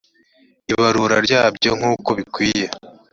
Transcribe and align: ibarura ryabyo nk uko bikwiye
ibarura 0.71 1.17
ryabyo 1.25 1.71
nk 1.79 1.83
uko 1.93 2.09
bikwiye 2.17 2.65